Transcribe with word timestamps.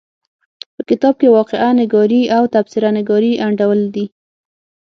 په 0.75 0.81
کتاب 0.89 1.13
کې 1.19 1.33
واقعه 1.37 1.69
نګاري 1.79 2.21
او 2.35 2.43
تبصره 2.53 2.89
نګاري 2.97 3.31
انډول 3.45 3.79
دي. 3.95 4.05